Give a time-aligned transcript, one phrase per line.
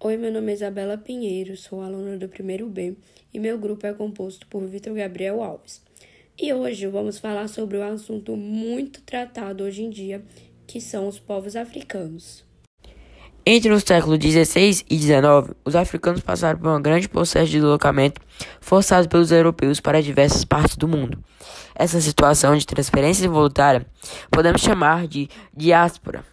[0.00, 2.96] Oi, meu nome é Isabela Pinheiro, sou aluna do primeiro B
[3.34, 5.82] e meu grupo é composto por Vitor Gabriel Alves.
[6.38, 10.24] E hoje vamos falar sobre um assunto muito tratado hoje em dia,
[10.68, 12.44] que são os povos africanos.
[13.44, 18.20] Entre os séculos XVI e XIX, os africanos passaram por um grande processo de deslocamento
[18.60, 21.18] forçado pelos europeus para diversas partes do mundo.
[21.74, 23.84] Essa situação de transferência involuntária
[24.30, 26.24] podemos chamar de diáspora.